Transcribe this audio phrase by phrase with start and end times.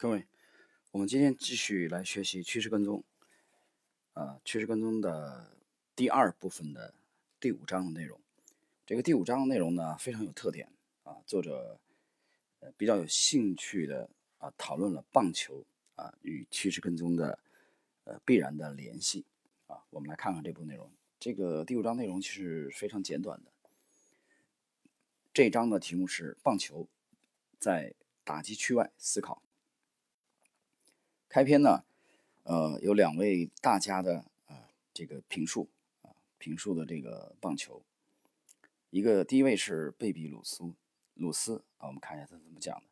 [0.00, 0.28] 各位，
[0.92, 3.02] 我们今天继续来学习趋势跟踪，
[4.12, 5.58] 呃，趋势跟踪的
[5.96, 6.94] 第二部分的
[7.40, 8.20] 第五章的内容。
[8.86, 10.70] 这个第五章的内容呢非常有特点
[11.02, 11.80] 啊，作者
[12.60, 14.08] 呃比较有兴趣的
[14.38, 15.64] 啊讨论了棒球
[15.96, 17.40] 啊与趋势跟踪的
[18.04, 19.24] 呃必然的联系
[19.66, 19.82] 啊。
[19.90, 20.88] 我们来看看这部内容。
[21.18, 23.50] 这个第五章内容其实非常简短的。
[25.34, 26.86] 这一章的题目是棒球
[27.58, 27.92] 在
[28.22, 29.42] 打击区外思考。
[31.28, 31.84] 开篇呢，
[32.44, 35.68] 呃，有两位大家的啊，这个评述
[36.00, 36.08] 啊，
[36.38, 37.82] 评述的这个棒球，
[38.88, 40.72] 一个第一位是贝比鲁斯
[41.12, 42.84] 鲁斯啊，我们看一下他怎么讲的。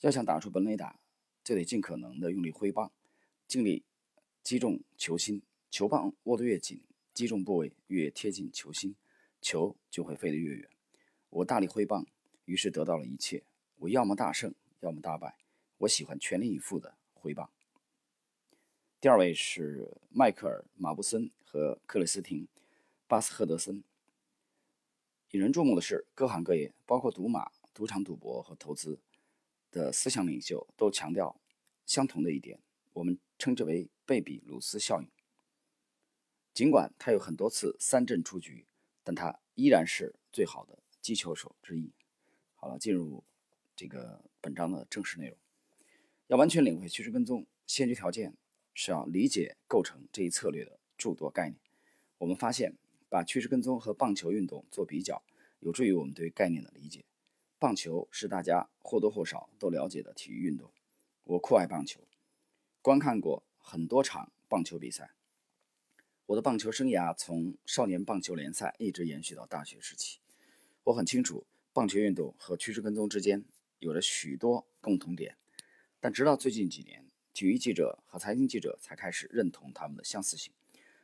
[0.00, 0.98] 要想打出本垒打，
[1.44, 2.90] 就得尽可能的用力挥棒，
[3.46, 3.84] 尽力
[4.42, 5.40] 击中球心，
[5.70, 6.80] 球棒握得越紧，
[7.14, 8.96] 击中部位越贴近球心，
[9.40, 10.68] 球就会飞得越远。
[11.30, 12.04] 我大力挥棒，
[12.46, 13.44] 于是得到了一切。
[13.78, 15.36] 我要么大胜，要么大败。
[15.78, 17.48] 我喜欢全力以赴的挥棒。
[18.98, 22.44] 第二位是迈克尔·马布森和克里斯汀·
[23.06, 23.84] 巴斯赫德森。
[25.32, 28.98] 引人注目的是，各行各业，包括赌马、赌场赌博和投资
[29.70, 31.38] 的思想领袖，都强调
[31.84, 32.58] 相同的一点，
[32.94, 35.08] 我们称之为“贝比鲁斯效应”。
[36.54, 38.66] 尽管他有很多次三振出局，
[39.04, 41.92] 但他依然是最好的击球手之一。
[42.54, 43.22] 好了，进入
[43.76, 45.36] 这个本章的正式内容。
[46.28, 48.34] 要完全领会趋势跟踪，先决条件。
[48.76, 51.58] 是要理解构成这一策略的诸多概念。
[52.18, 52.74] 我们发现，
[53.08, 55.24] 把趋势跟踪和棒球运动做比较，
[55.60, 57.06] 有助于我们对概念的理解。
[57.58, 60.70] 棒球是大家或多或少都了解的体育运动。
[61.24, 62.06] 我酷爱棒球，
[62.82, 65.12] 观看过很多场棒球比赛。
[66.26, 70.20] 我的棒球生涯从少年棒球联赛一直延续到大学时期。
[70.84, 73.42] 我很清楚，棒球运动和趋势跟踪之间
[73.78, 75.38] 有着许多共同点，
[75.98, 77.05] 但直到最近几年。
[77.36, 80.54] 体育记者和财经记者才开始认同他们的相似性，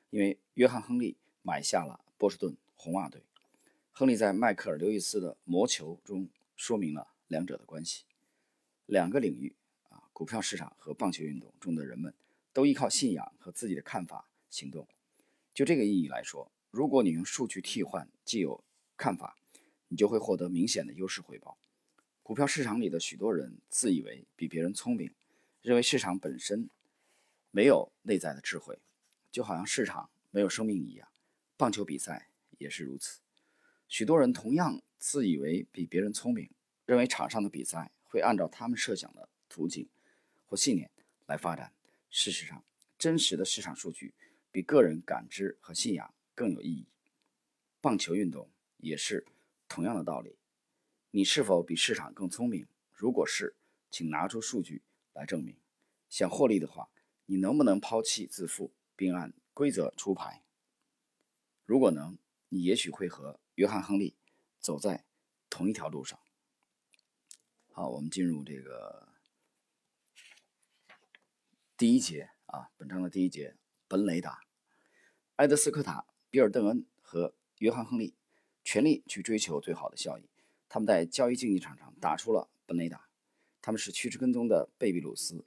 [0.08, 3.22] 因为约翰·亨利买下了波士顿红袜队。
[3.90, 8.04] 亨利在迈克尔·刘易斯的《魔球》中说明了两者的关系。
[8.86, 9.54] 两个领域
[9.90, 12.14] 啊，股票市场和棒球运动中的人们
[12.54, 14.88] 都依靠信仰和自己的看法行动。
[15.52, 18.64] 就这个意义来说，如果你用数据替换既有
[18.96, 19.36] 看法，
[19.88, 21.58] 你就会获得明显的优势回报。
[22.22, 25.12] 股票市场里的许多人自以为比别人聪明。
[25.62, 26.68] 认为市场本身
[27.52, 28.80] 没有内在的智慧，
[29.30, 31.08] 就好像市场没有生命一样。
[31.56, 32.28] 棒球比赛
[32.58, 33.20] 也是如此。
[33.86, 36.50] 许多人同样自以为比别人聪明，
[36.84, 39.88] 认为场上的比赛会按照他们设想的途径
[40.46, 40.90] 或信念
[41.26, 41.72] 来发展。
[42.10, 42.64] 事实上，
[42.98, 44.14] 真实的市场数据
[44.50, 46.86] 比个人感知和信仰更有意义。
[47.80, 49.24] 棒球运动也是
[49.68, 50.36] 同样的道理。
[51.12, 52.66] 你是否比市场更聪明？
[52.92, 53.54] 如果是，
[53.90, 54.82] 请拿出数据。
[55.12, 55.56] 来证明，
[56.08, 56.88] 想获利的话，
[57.26, 60.44] 你能不能抛弃自负，并按规则出牌？
[61.64, 62.18] 如果能，
[62.48, 64.16] 你也许会和约翰·亨利
[64.60, 65.04] 走在
[65.48, 66.18] 同一条路上。
[67.70, 69.08] 好，我们进入这个
[71.76, 73.56] 第一节啊，本章的第一节，
[73.88, 74.40] 本雷达。
[75.36, 78.14] 埃德斯科塔、比尔·邓恩和约翰·亨利
[78.62, 80.28] 全力去追求最好的效益，
[80.68, 83.08] 他们在交易竞技场上打出了本雷达。
[83.62, 85.44] 他们是趋之跟踪的贝比鲁斯。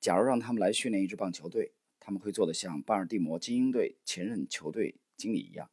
[0.00, 5.70] 假如让他们来训练一支棒球队，他们会做得像巴尔的摩精英队前任球队经理一样。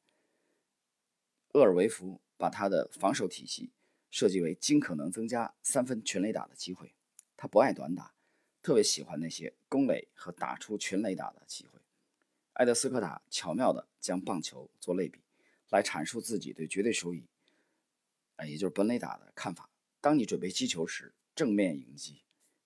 [1.54, 3.72] 厄尔维夫把他的防守体系
[4.10, 6.94] 设计为尽可能增加三分全垒打的机会。
[7.36, 8.14] 他不爱短打，
[8.62, 11.80] 特别喜欢那些攻垒和打出全垒打的机会。
[12.54, 15.20] 埃德斯科塔巧妙地将棒球做类比，
[15.70, 17.26] 来阐述自己对绝对收益，
[18.36, 19.70] 啊，也就是本垒打的看法。
[20.00, 22.22] 当你准备击球时，正面迎击，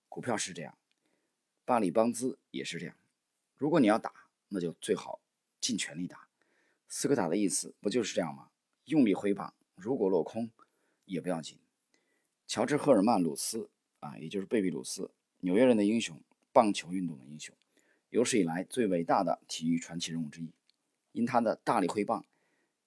[0.08, 0.76] 股票是这样，
[1.64, 2.96] 巴里邦兹也是这样。
[3.56, 4.12] 如果你要打，
[4.48, 5.20] 那就最好
[5.60, 6.28] 尽全力打。
[6.88, 8.50] 斯科塔的意思不就是这样吗？
[8.84, 10.50] 用力挥棒，如果落空
[11.04, 11.58] 也不要紧。
[12.46, 13.68] 乔治·赫尔曼·鲁斯
[14.00, 15.10] 啊，也就是贝比鲁斯，
[15.40, 16.20] 纽约人的英雄，
[16.52, 17.54] 棒球运动的英雄，
[18.10, 20.52] 有史以来最伟大的体育传奇人物之一，
[21.12, 22.24] 因他的大力挥棒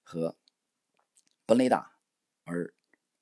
[0.03, 0.35] 和
[1.45, 1.93] 本垒打
[2.45, 2.73] 而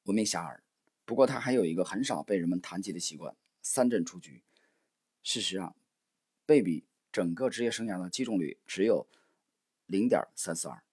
[0.04, 0.60] 闻名遐迩。
[1.08, 3.34] 不过他还有一个很少被人们谈及的习惯——
[3.64, 4.44] 三振出局。
[5.24, 5.74] 事实上，
[6.46, 9.08] 贝比整个职业生涯的击中率只有
[9.86, 10.84] 零点三四二，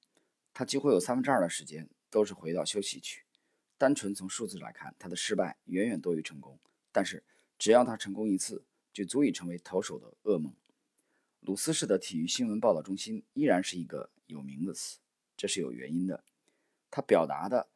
[0.52, 3.24] 他几乎有三分之二的时间都是回到休息区。
[3.76, 6.60] 单纯从数字来看，他的失败远远多于成功。
[6.92, 7.24] 但是，
[7.58, 10.54] 只要他成功一次，就足以成为投手的噩梦。
[11.40, 15.00] 鲁斯式的体育新闻报道中心依然是一个有名的词，
[15.36, 16.22] 这是有原因的。
[16.88, 17.68] 他表达的。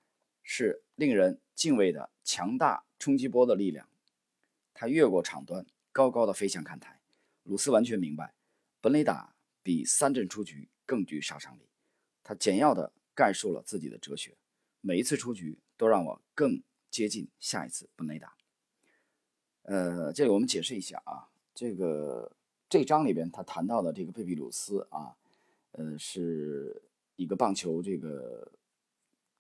[0.51, 3.87] 是令人敬畏的强大冲击波的力量，
[4.73, 6.99] 它越过场端，高高的飞向看台。
[7.43, 8.33] 鲁斯完全明白，
[8.81, 11.69] 本垒打比三振出局更具杀伤力。
[12.25, 14.39] 他简要的概述了自己的哲学：
[14.81, 18.35] 每一次出局都让我更接近下一次本垒打。
[19.65, 22.33] 呃，这里我们解释一下啊，这个
[22.71, 25.15] 这章里边他谈到的这个贝比鲁斯啊，
[25.73, 26.81] 呃，是
[27.17, 28.51] 一个棒球这个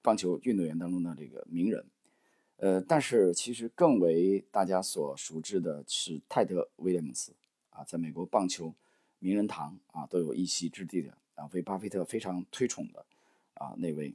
[0.02, 1.84] 棒球运动员当中的这个名人。
[2.56, 7.32] 呃，但是其实更为大家所熟知的是泰德·威廉姆斯
[7.70, 8.74] 啊，在美国棒球
[9.20, 13.06] 名人堂啊都有一席之地的啊，为巴菲特非常推崇的
[13.54, 14.12] 啊那位。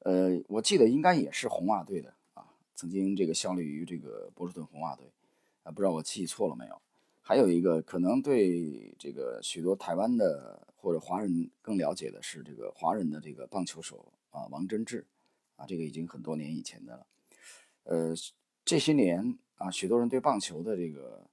[0.00, 5.06] 呃，我记得应该也是红袜队的啊，曾经这个效力于这个波士顿红袜队
[5.62, 6.80] 啊，不知道我记错了没有？
[7.28, 15.06] 还有一个可能对这个许多台湾的或者华人更了解的是这个华人的这个棒球手啊，王贞治。
[15.56, 17.06] 啊，这个已经很多年以前的了，
[17.82, 18.14] 呃，
[18.64, 21.28] 这些年啊，许多人对棒球的这个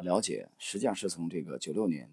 [0.00, 2.10] 了解，实际上是从这个九六年，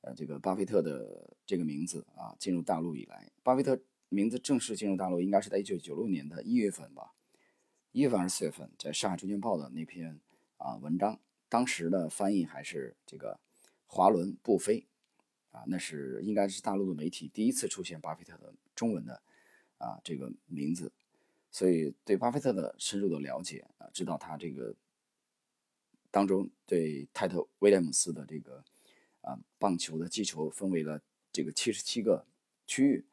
[0.00, 7.12] 呃，这个巴菲特的这个名字啊进入大陆以来，巴菲特名字正式进入大陆应该是在一九九六年的一月份吧，
[7.92, 10.18] 一月份还是四月份，在上海证券报的那篇
[10.56, 11.20] 啊文章，
[11.50, 13.38] 当时的翻译还是这个
[13.86, 14.86] 华伦布菲，
[15.50, 19.20] 啊，那是应该是大陆的媒体第一次出现巴菲特的中文的。
[19.80, 20.92] 啊，这个名字，
[21.50, 24.74] 所以对巴菲特的深入的了解啊，知道他这个
[26.10, 28.62] 当中对泰特威廉姆斯的这个
[29.22, 31.00] 啊棒球的击球分为了
[31.32, 32.26] 这个七十七个
[32.66, 33.06] 区域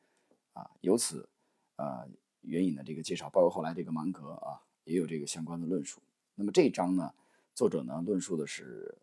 [0.51, 1.29] 啊，由此
[1.77, 2.05] 啊
[2.41, 6.01] 援引的这个介绍，包括后来这个芒格啊也有这个相关的论述。
[6.35, 7.13] 那么这一章呢，
[7.57, 8.99] 作者呢论述的是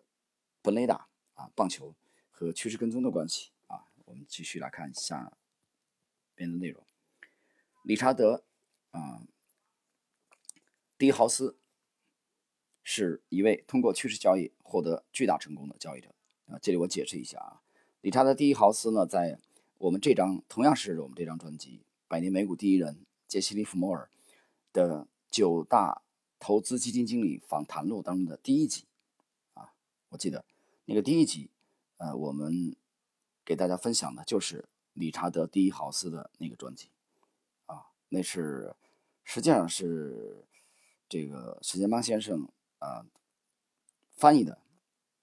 [0.62, 1.92] 本垒打啊棒球
[2.30, 5.36] 和趋势跟踪的关系啊，我们继续来看下
[6.36, 6.86] 边的内容。
[7.82, 8.44] 理查德
[8.92, 9.26] 啊，
[10.96, 11.58] 迪豪斯
[12.84, 16.14] 是一位通过趋势交易获得巨大成功的交易者
[16.46, 16.56] 啊。
[16.62, 17.60] 这里我解释一下啊，
[18.02, 19.36] 理查德·迪豪斯呢，在
[19.78, 24.08] 我们这张同样是我们这张专辑《百年美股第一人杰西·利弗莫尔》
[24.72, 26.03] 的九大
[26.44, 28.84] 投资基金经理访谈录当中的第一集
[29.54, 29.72] 啊，
[30.10, 30.44] 我记得
[30.84, 31.48] 那个第一集，
[31.96, 32.76] 呃，我们
[33.46, 36.90] 给大家分享的就是理查德·迪豪斯的那个专辑。
[37.64, 38.76] 啊那是
[39.22, 40.44] 实际上是
[41.08, 42.46] 这个史建邦先生
[42.78, 43.06] 啊
[44.10, 44.58] 翻译的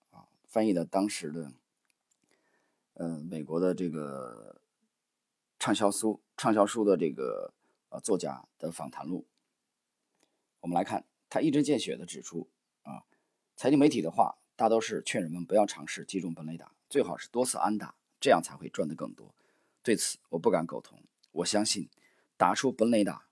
[0.10, 1.54] 啊翻译的当时的
[2.96, 4.60] 嗯美国的这个
[5.60, 7.54] 畅销书畅销书的这个
[7.90, 9.28] 呃作家的访谈录。
[10.62, 12.50] 我们来看，他一针见血的指出
[12.82, 13.06] 啊，
[13.56, 19.34] 财经媒体的话大都是劝人们不要尝试击中本垒打，最好是多次安打，这样才会赚得更多。
[19.82, 21.02] 对此我不敢苟同，
[21.32, 21.90] 我相信。
[22.36, 23.28] 打出本垒打，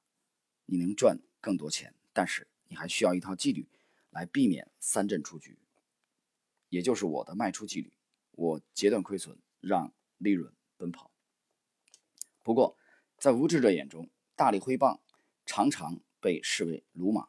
[0.68, 3.68] 你能赚更多钱，但是你还需要一套纪律
[4.12, 5.58] 来避免三振出局，
[6.70, 7.92] 也就是我的卖出纪律。
[8.32, 11.12] 我截断亏损，让利润奔跑。
[12.44, 12.78] 不过，
[13.18, 15.02] 在无知者眼中，大力挥棒
[15.46, 17.28] 常常被视为鲁莽。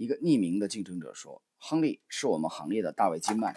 [0.00, 3.54] 一个匿名的竞争者说：“亨利是我们行业的大卫金曼。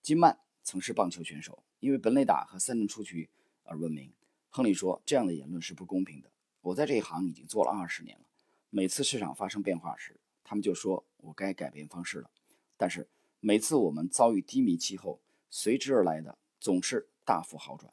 [0.00, 3.28] 金曼曾是棒球选手，因为本垒打和三振出局
[3.64, 4.12] 而闻名。”
[4.50, 6.30] 亨利说：“这样的言论是不公平的。”
[6.62, 8.24] 我在这一行已经做了二十年了，
[8.70, 12.30] 每次市场发生变化时，他们就说我该改变方式了。
[12.76, 13.08] 但是
[13.40, 17.92] 每次我们遭遇低迷期后，随之而来的总是大幅好转。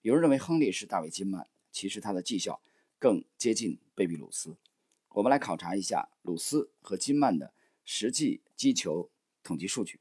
[0.00, 2.60] 有人认为亨利是大卫金曼，其实他的绩效
[2.98, 4.56] 更接近贝比鲁斯。
[5.14, 7.52] 我们来考察一下鲁斯和金曼的
[7.84, 9.10] 实际击球
[9.42, 10.00] 统计数据。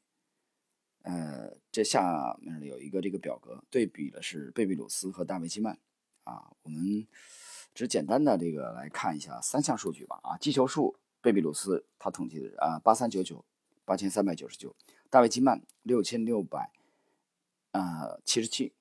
[1.03, 5.79] 呃，这下面有一个这个表格，对比的是贝比鲁斯和大卫金曼。
[6.23, 7.07] 啊，我们。
[7.73, 10.19] 只简单的这个来看一下三项数据吧。
[10.23, 13.45] 啊，击球数，贝比鲁斯他统计的啊八三九九，
[13.85, 14.75] 八千三百九十九；
[15.09, 16.69] 大卫金曼六千六百
[17.71, 18.73] 啊七十七。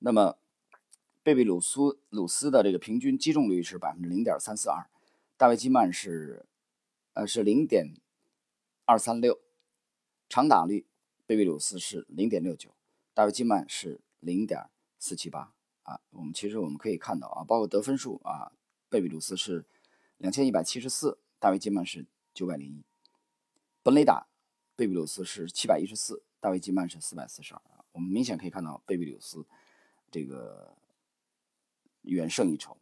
[0.00, 0.36] 那么
[1.22, 4.86] 贝比鲁斯鲁斯的这个平均击中率是百分之零点三四二，
[5.40, 6.44] 大卫基曼是
[7.14, 7.94] 呃是零点
[8.84, 9.40] 二三六，
[10.28, 10.86] 长打率
[11.24, 12.74] 贝比鲁斯是零点六九，
[13.14, 14.68] 大卫基曼是零点
[14.98, 15.54] 四七八。
[15.84, 18.52] 啊，我们其实我们可以看到啊，包括得分数啊，
[18.90, 19.64] 贝比鲁斯是
[20.18, 22.04] 两千一百七十四，大卫基曼是
[22.34, 22.84] 九百零一。
[23.82, 24.26] 本垒打，
[24.76, 27.62] 贝比鲁斯是七百一十四，大卫基曼是四百四十二。
[27.92, 29.46] 我们明显可以看到贝比鲁斯
[30.10, 30.76] 这个
[32.02, 32.76] 远胜一筹。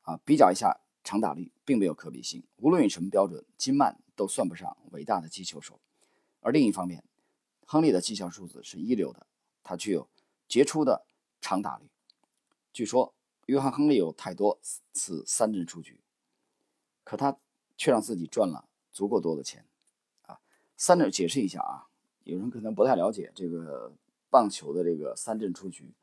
[0.00, 2.42] 啊，比较一下长打率，并没有可比性。
[2.56, 5.78] 无论以什么标准，金曼都算不上伟大的击球手。
[6.40, 7.04] 而另一方面，
[7.64, 9.24] 亨利的绩效数字是一流的，
[9.62, 10.08] 他具有
[10.48, 11.06] 杰出的
[11.40, 11.84] 长打率。
[12.72, 13.14] 据说
[13.46, 14.58] 约翰·亨利有太多
[14.92, 16.00] 次三振出局，
[17.04, 17.38] 可他
[17.76, 19.64] 却让自己赚了足够多的钱，
[20.22, 20.40] 啊，
[20.76, 21.86] 三阵解释一下啊，
[22.24, 23.92] 有人可能不太了解这个
[24.28, 25.94] 棒球的这个三振出局。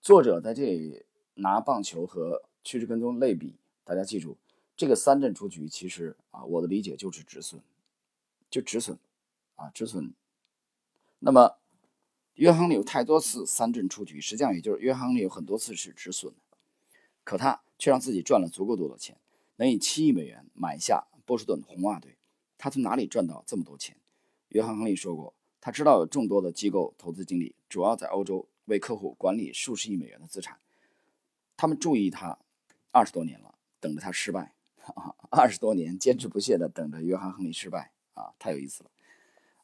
[0.00, 1.04] 作者在这里
[1.34, 4.36] 拿棒球和趋势跟踪类比，大家记住，
[4.82, 7.62] 这个三阵出局其实啊，我的理解就是止损，
[8.50, 8.98] 就止损
[9.54, 10.12] 啊，止损。
[11.20, 11.56] 那么
[12.34, 16.34] 约翰里有太多次三阵出局，实际上也就是约翰亨利有很多次是止损，
[17.22, 19.20] 可他却让自己赚了足够多的钱，
[19.54, 22.16] 能以七亿美元买下波士顿红袜队。
[22.58, 23.96] 他从哪里赚到这么多钱？
[24.48, 30.58] 约翰·亨利说过，他知道有众多的机构投资经理，主要在欧洲为客户管理数十亿美元的资产。
[31.56, 32.36] 他们注意他
[32.90, 34.56] 二十多年了，等着他失败。
[35.30, 38.90] 二十多年坚持不懈地等着约翰·亨利失败啊，太有意思了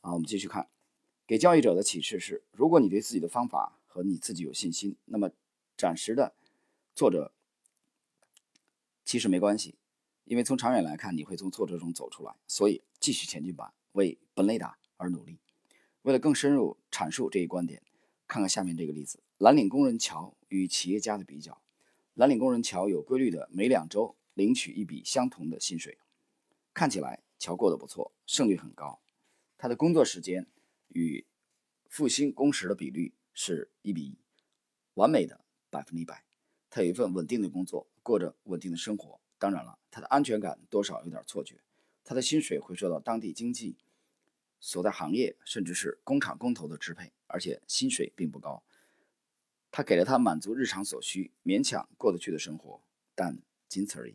[0.00, 0.12] 啊！
[0.12, 0.68] 我们继续看，
[1.26, 5.30] 给交易者的启示是：如果你对自己的方法和你自己有信心，那么
[5.76, 6.34] 暂时的
[6.94, 7.32] 挫折
[9.04, 9.74] 其实没关系，
[10.24, 12.34] 因为从长远来看，你会从挫折中走出来。
[12.46, 13.74] 所以继续前进吧。
[13.92, 15.38] 为本雷达而努力。
[16.02, 17.82] 为了更深入阐述这一观点，
[18.28, 21.60] 看看下面这个例子：蓝领工人乔与企业家的比较。
[22.14, 25.98] 蓝领工人乔有规律的每两周领取一笔相同的薪水，
[26.72, 29.02] 看起来乔过得不错，胜率很高。
[29.56, 30.46] 他的工作时间
[30.90, 31.26] 与
[31.88, 34.18] 复兴工时的比率是一比一，
[34.94, 36.24] 完美的百分之一百。
[36.70, 39.20] 他有一份稳定的工作，过着稳定的生活。
[39.40, 41.60] 当然了，他的安全感多少有点错觉。
[42.04, 43.76] 他的薪水会受到当地经济。
[44.60, 48.62] 所在行业甚至是工厂工头的支配，而且薪水并不高。
[49.70, 52.80] 他给了他满足日常所需、勉强过得去的生活，
[53.14, 54.14] 但仅此而已。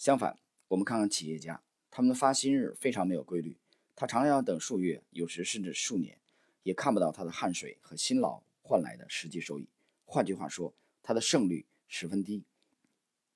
[0.00, 0.38] 相反，
[0.68, 3.58] 我们看看企业家，他们的发薪日非常没有规律。
[3.94, 6.18] 他常常要等数月，有时甚至数年，
[6.62, 9.68] 也看不到他的汗水和辛劳换来的实际收益。
[10.06, 12.44] 换句话说，他的胜率十分低。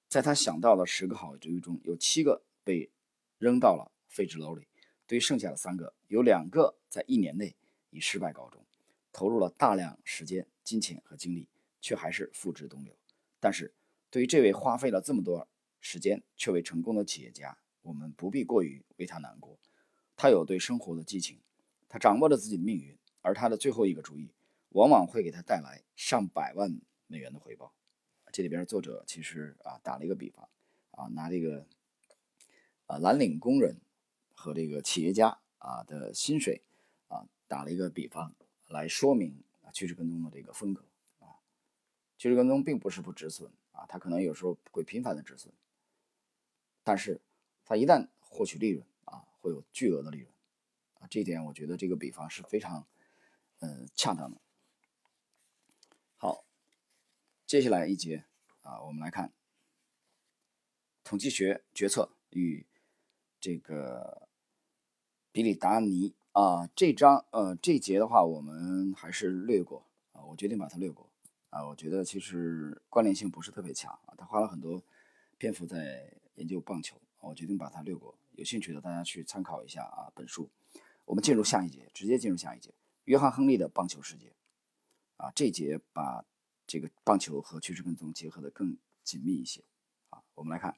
[0.08, 2.90] 在他想到的十个好主意中，有七个被
[3.36, 4.66] 扔到了废纸篓里。
[5.06, 7.54] 对剩下的三个，有两个在一年内
[7.90, 8.64] 以失败告终，
[9.12, 11.46] 投入了大量时间、金钱和精力，
[11.82, 12.96] 却还是付之东流。
[13.38, 13.74] 但是，
[14.08, 15.46] 对于这位花费了这么多
[15.84, 19.58] 时间却未成功的企业家，我们不必过于为他难过。
[20.16, 21.38] 他有对生活的激情，
[21.88, 24.32] 他掌握着自己的命运，而他的最后一个主意，
[24.70, 27.74] 往往会给他带来上百万美元的回报。
[28.32, 30.48] 这里边作者其实啊打了一个比方，
[30.92, 31.66] 啊拿这个
[32.86, 33.76] 啊蓝领工人。
[34.36, 36.60] 和这个企业家啊的薪水
[37.08, 38.34] 啊打了一个比方
[38.68, 40.84] 来说明啊趋势跟踪的这个风格
[41.20, 41.40] 啊，
[42.18, 45.54] 趋势跟踪并不是不止损啊，它可能有时候会频繁的止损，
[46.84, 47.20] 但是
[47.64, 50.32] 它一旦获取利润啊会有巨额的利润
[51.00, 52.86] 啊，这一点我觉得这个比方是非常
[53.58, 54.40] 呃恰当的。
[56.16, 56.44] 好，
[57.46, 58.24] 接下来一节
[58.60, 59.32] 啊，我们来看
[61.02, 62.64] 统计学决策与
[63.40, 64.28] 这个。
[65.32, 71.10] 比里达尼啊，这章呃这节的话，我们还是略过啊，我决定把它略过
[71.50, 71.66] 啊。
[71.66, 74.80] 我觉得其实关联性不是特别强啊，他花了很多
[75.36, 78.16] 篇幅在研究棒球，我决定把它略过。
[78.32, 80.48] 有兴趣的大家去参考一下啊本书。
[81.04, 82.72] 我们进入下一节，直接进入下一节，
[83.04, 84.32] 约翰·亨利的棒球世界
[85.16, 86.24] 啊，这节把
[86.66, 89.62] 这个棒球和趋势跟踪结合的更紧密一些
[90.10, 90.22] 啊。
[90.34, 90.76] 我们来看。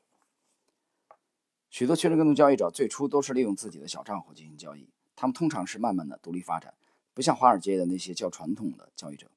[1.68, 6.74] 许多趋势跟踪交易者最初都是利用自己的小账户进行交易，他们通常是慢慢的独立发展，
[7.12, 9.30] 不像华尔街的那些较传统的交易者，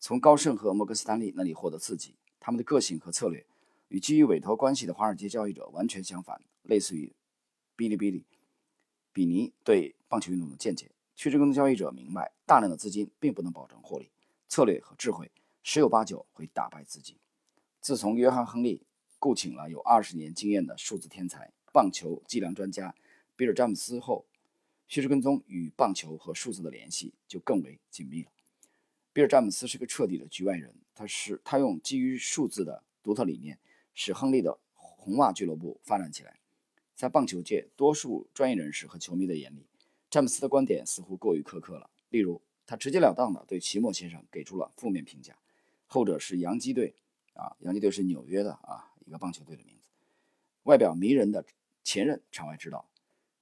[0.00, 2.14] 从高盛和摩根斯坦利那里获得刺激。
[2.40, 3.44] 他们的个性和策略
[3.88, 7.12] 与基于委托关系的华尔街交易者完全相反，类似于
[7.76, 8.24] 哔哩哔哩、
[9.12, 10.90] 比尼对棒球运动的见解。
[11.14, 14.10] 趋势跟踪交易者明白，大量的资金并不能保证获利，
[14.48, 15.30] 策略和智慧
[15.62, 17.16] 十有八九会打败自己。
[17.80, 18.86] 自从约翰·亨利
[19.18, 21.52] 雇请了有二十年经验的数字天才。
[21.70, 22.94] 棒球计量专家
[23.36, 24.26] 比尔·詹姆斯后，
[24.88, 28.30] 趋势跟踪与棒球和数字的联系就更为紧密了。
[29.12, 33.58] 比尔·詹姆斯是个彻底的局外人，他是他用基于数字的独特理念，
[34.00, 36.38] 使亨利的红袜俱乐部发展起来。
[36.94, 39.66] 在棒球界多数专业人士和球迷的眼里，
[40.08, 41.90] 詹姆斯的观点似乎过于苛刻了。
[42.10, 45.36] 例如，他直截了当地对齐默先生给出了负面评价，
[45.88, 46.94] 后者是洋基队，
[47.34, 49.82] 啊，洋基队是纽约的啊一个棒球队的名字，
[50.62, 51.44] 外表迷人的。
[51.84, 52.86] 前任场外指导，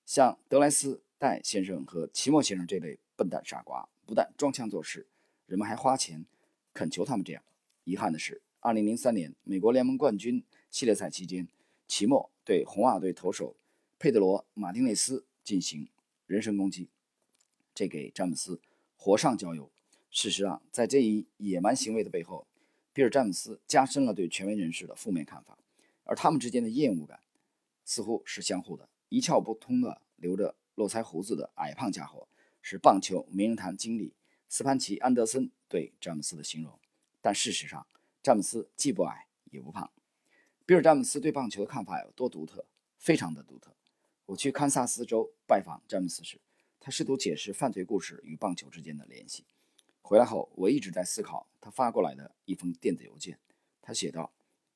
[0.04, 5.08] 像德莱斯戴先生和齐默先生这类笨蛋傻瓜，不但装腔作势，
[5.46, 6.24] 人们还花钱
[6.72, 7.42] 恳求他们这样。
[7.82, 11.46] 遗憾的是，2003年美国联盟冠军系列赛期间，
[11.86, 13.54] 齐默对红袜队投手
[13.96, 15.88] 佩德罗·马丁内斯进行
[16.26, 16.88] 人身攻击，
[17.72, 18.60] 这给詹姆斯
[18.96, 19.70] 火上浇油。
[20.10, 22.48] 事实上，在这一野蛮行为的背后，
[22.92, 25.56] 比尔·詹姆斯加深了对权威人士的负面看法，
[26.02, 27.20] 而他们之间的厌恶感。
[27.84, 32.26] 似乎是相互的，一窍不通的留着络腮胡子的矮胖家伙，
[32.60, 34.12] 是棒球名人堂经理
[34.48, 36.80] 斯潘奇·安德森对詹姆斯的形容。
[37.20, 37.86] 但事实上，
[38.26, 39.88] 詹姆斯既不矮也不胖。
[40.64, 42.66] 比尔·詹姆斯对棒球的看法有多独特？
[42.98, 43.72] 非常的独特。
[44.24, 46.40] 我去堪萨斯州拜访詹姆斯时，
[46.80, 49.44] 他试图解释犯罪故事与棒球之间的联系。
[50.02, 53.38] 回来后，我一直在思考他发过来的一封电子邮件。
[53.80, 54.32] 他写道：“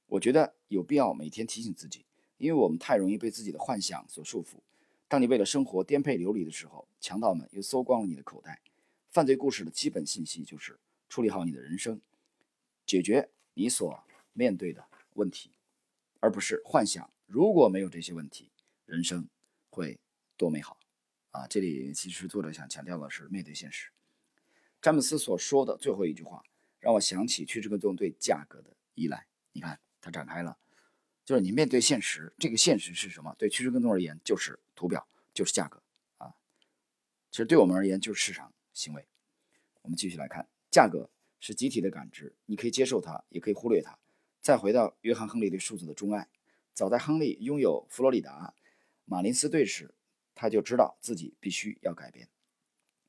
[0.06, 4.60] 我觉得有必要每天提醒自己，因为我们太容易被自己的幻想所束缚。
[5.08, 8.62] 当你为了生活颠沛流离的时候，强盗们又搜光了你的口袋。
[9.08, 10.78] 犯罪故事的基本信息就是
[11.08, 12.00] 处理好你的人生，
[12.86, 13.28] 解决
[13.60, 14.02] 你所
[14.32, 15.50] 面对的问题，
[16.18, 18.50] 而不是幻想如果没有这些问题，
[18.86, 19.28] 人生
[19.68, 20.00] 会
[20.38, 20.78] 多美好。”
[21.32, 23.90] 啊，这里其实作者想强调的是面对现实。
[24.80, 26.42] 詹姆斯所说的最后一句话，
[26.78, 29.26] 让我想起趋势跟踪对价格的依赖。
[29.52, 30.56] 你看，他展开了，
[31.26, 33.36] 就是你面对现实，这个现实是什么？
[33.38, 35.82] 对趋势跟踪而言，就是图表，就是价格
[36.16, 36.34] 啊。
[37.30, 39.06] 其实对我们而言，就是市场行为。
[39.82, 43.98] 我们继续来看，价格是集体的感知，你可以接受它，也可以忽略它。
[44.40, 46.28] 再回到约翰·亨利对数字的钟爱，
[46.72, 48.54] 早在亨利拥有佛罗里达
[49.06, 49.94] 马林斯队时，
[50.34, 52.28] 他就知道自己必须要改变。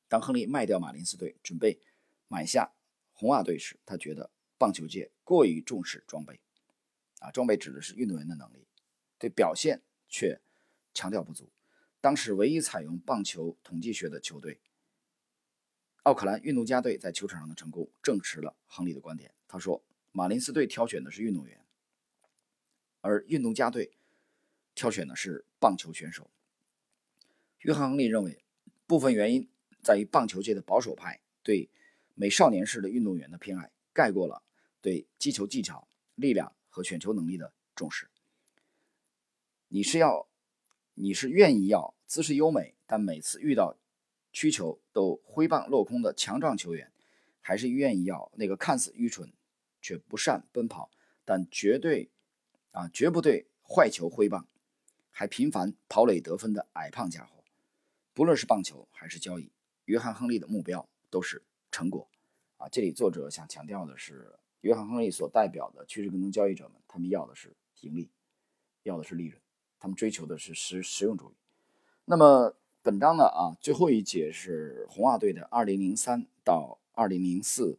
[0.07, 1.79] 当亨利卖掉马林斯队，准备
[2.27, 2.73] 买下
[3.13, 6.39] 红袜队时，他觉得棒球界过于重视装备，
[7.19, 8.65] 啊，装备指的是运动员的能力，
[9.19, 10.41] 对表现却
[10.93, 11.49] 强调不足。
[11.99, 14.59] 当时唯一采用棒球统计学的球队——
[16.03, 19.33] 奥克兰运动家队，在球场上的成功证实了亨利的观点。
[19.47, 21.63] 他说：“马林斯队挑选的是运动员，
[23.01, 23.91] 而运动家队
[24.73, 26.29] 挑选的是棒球选手。”
[27.59, 28.43] 约翰·亨利认为，
[28.87, 29.47] 部分原因。
[29.83, 31.67] 在于棒球界的保守派对
[32.13, 34.43] 美少年式的运动员的偏爱，盖过了
[34.79, 38.07] 对击球技巧、力量和选球能力的重视。
[39.69, 40.27] 你是要，
[40.93, 43.75] 你是愿意要姿势优美，但每次遇到
[44.31, 46.91] 曲球都挥棒落空的强壮球员，
[47.41, 49.31] 还是愿意要那个看似愚蠢
[49.81, 50.89] 却不善奔跑，
[51.25, 52.09] 但绝对
[52.71, 54.47] 啊绝不对坏球挥棒，
[55.09, 57.43] 还频繁跑垒得分的矮胖家伙？
[58.13, 59.51] 不论是棒球还是交易。
[59.85, 62.07] 约翰·亨利的目标都是成果，
[62.57, 68.09] 啊，这里作者想强调的是，约翰·亨利所代表的趋势跟踪交易者们，他们要的是盈利，
[68.83, 69.41] 要的是利润，
[69.79, 71.35] 他们追求的是实实用主义。
[72.05, 77.77] 那么本章呢，啊，最后一节是红袜队的2003到2004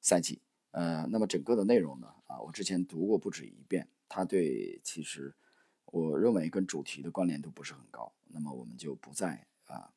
[0.00, 0.40] 赛季，
[0.72, 5.34] 呃，那么整个的内容呢，啊，我之前读过不止一遍，它对其实
[5.86, 9.90] 我认为跟主题的关联度不是很高，那么我们就不再啊，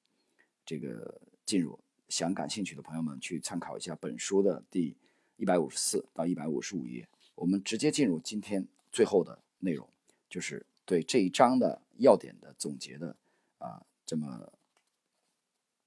[0.66, 1.22] 这个。
[1.46, 4.96] 进入想感兴趣的朋友们去参考一下本书的第
[5.36, 7.06] 一百五十四到一百五十五页。
[7.36, 9.86] 我们直接进入今天最后的内容，
[10.30, 13.18] 就是对这一章的要点的总结的
[13.58, 14.54] 啊，这么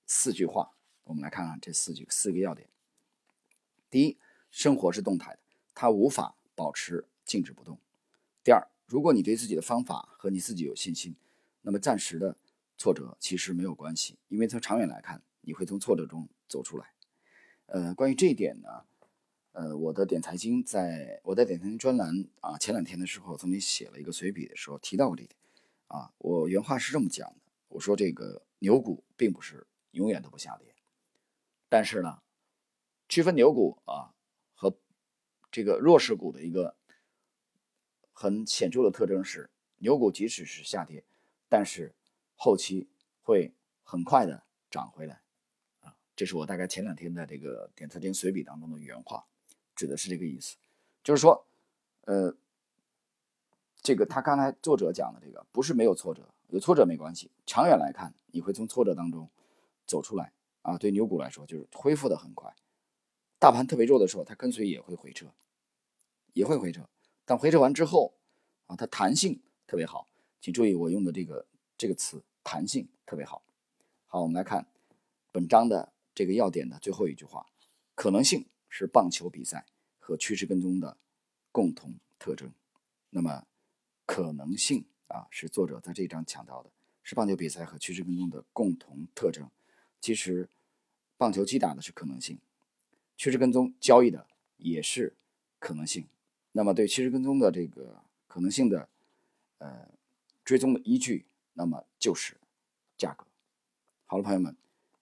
[0.06, 0.72] 四句话。
[1.04, 2.68] 我们来看看这四句四个要点。
[3.90, 4.18] 第一，
[4.50, 5.38] 生活是动态的，
[5.74, 7.78] 它无法保持静止不动。
[8.42, 11.14] 第二，如果你对自己的方法和你自己有信心，
[11.62, 12.36] 那么暂时的
[12.76, 15.22] 挫折其实没有关系，因为从长远来看。
[15.48, 16.92] 你会从挫折中走出来。
[17.66, 18.68] 呃，关于这一点呢，
[19.52, 25.38] 呃，我的点财经在我在点财经专栏啊，前两天的时候曾经写了一个随笔的时候提到过这一点。
[25.86, 27.36] 啊，我原话是这么讲的：
[27.76, 30.74] 我说这个牛股并不是永远都不下跌，
[31.68, 32.22] 但是呢，
[33.06, 34.14] 区分牛股啊
[34.54, 34.78] 和
[35.50, 36.74] 这个弱势股的一个
[38.14, 41.04] 很显著的特征是，牛股即使是下跌，
[41.50, 41.94] 但是
[42.34, 42.88] 后期
[43.20, 45.20] 会很快的涨回来。
[45.80, 49.26] 啊这是我大概前两天的这个点财经随笔当中的原话，
[49.74, 50.56] 指的是这个意思，
[51.04, 51.46] 就是说，
[52.06, 52.34] 呃，
[53.82, 59.30] 这个他刚才作者讲的这个不是没有挫折，有挫折没关系，长远来看你会从挫折当中
[59.86, 60.32] 走出来
[60.62, 60.78] 啊。
[60.78, 62.54] 对牛股来说就是恢复的很快，
[63.38, 65.26] 大盘特别弱的时候它跟随也会回撤，
[66.32, 66.88] 也会回撤，
[67.24, 68.14] 但回撤完之后
[68.66, 70.08] 啊，它弹性特别好，
[70.40, 73.42] 请注意我用的这个这个词弹性特别好。
[74.06, 74.66] 好，我们来看
[75.32, 75.92] 本章的。
[76.16, 77.44] 这个要点的最后一句话，
[77.94, 79.66] 可能性是棒球比赛
[79.98, 80.96] 和趋势跟踪的
[81.52, 82.50] 共同特征。
[83.10, 83.44] 那么，
[84.06, 86.70] 可能性啊，是作者在这一章强调的，
[87.02, 89.48] 是棒球比赛和趋势跟踪的共同特征。
[90.00, 90.48] 其实，
[91.16, 92.38] 棒球击打的是可能性，
[93.16, 95.14] 趋势跟踪交易的也是
[95.58, 96.06] 可能性。
[96.52, 98.88] 那么，对趋势跟踪的这个可能性的
[99.58, 99.88] 呃
[100.44, 102.36] 追踪的依据，那么就是
[102.96, 103.26] 价格。
[104.06, 104.56] 好了，朋友们。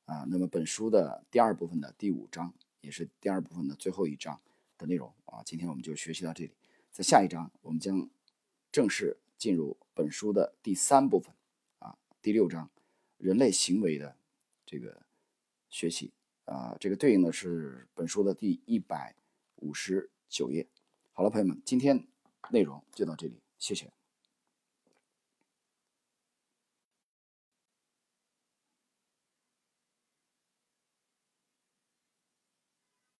[0.06, 4.38] 啊，那么本书的第二部分的第五章，也是第二部分的最后一章
[4.76, 6.50] 的内容啊，今天我们就学习到这里。
[6.92, 8.06] 在下一章，我们将
[8.70, 11.34] 正式进入本书的第三部分
[11.78, 12.68] 啊，第六章
[13.16, 14.16] 人类行为的
[14.66, 15.06] 这个
[15.70, 16.12] 学习
[16.44, 19.14] 啊，这个对应的是本书的第一百
[19.56, 20.68] 五十九页。
[21.12, 22.06] 好了，朋友们，今天
[22.50, 23.92] 内容就到这里，谢谢。